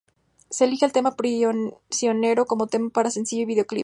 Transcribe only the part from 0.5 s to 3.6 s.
elige el tema "Prisionero" como tema para sencillo y